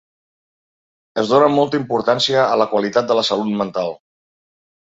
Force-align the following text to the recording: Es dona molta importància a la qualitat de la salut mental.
Es 1.23 1.33
dona 1.33 1.51
molta 1.57 1.79
importància 1.81 2.41
a 2.45 2.57
la 2.63 2.67
qualitat 2.75 3.13
de 3.13 3.19
la 3.21 3.25
salut 3.31 3.53
mental. 3.63 3.95